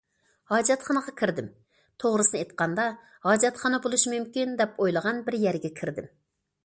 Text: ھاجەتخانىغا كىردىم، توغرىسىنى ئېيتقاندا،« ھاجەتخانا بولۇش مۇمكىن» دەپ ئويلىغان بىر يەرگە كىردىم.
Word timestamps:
ھاجەتخانىغا 0.51 1.13
كىردىم، 1.19 1.51
توغرىسىنى 2.03 2.41
ئېيتقاندا،« 2.41 2.85
ھاجەتخانا 3.27 3.81
بولۇش 3.85 4.07
مۇمكىن» 4.15 4.57
دەپ 4.63 4.81
ئويلىغان 4.83 5.21
بىر 5.29 5.39
يەرگە 5.45 5.73
كىردىم. 5.83 6.11